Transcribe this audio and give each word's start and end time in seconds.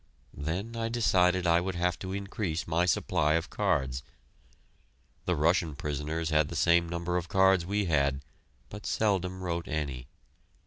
Then 0.33 0.75
I 0.75 0.89
decided 0.89 1.45
I 1.45 1.61
would 1.61 1.75
have 1.75 1.99
to 1.99 2.11
increase 2.11 2.65
my 2.67 2.87
supply 2.87 3.35
of 3.35 3.51
cards. 3.51 4.01
The 5.25 5.35
Russian 5.35 5.75
prisoners 5.75 6.31
had 6.31 6.47
the 6.47 6.55
same 6.55 6.89
number 6.89 7.17
of 7.17 7.29
cards 7.29 7.67
we 7.67 7.85
had, 7.85 8.21
but 8.69 8.87
seldom 8.87 9.43
wrote 9.43 9.67
any. 9.67 10.07